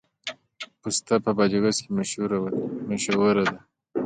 پسته 0.81 1.13
په 1.23 1.31
بادغیس 1.37 1.77
کې 1.83 1.89
مشهوره 2.97 3.43
ده 3.49 3.57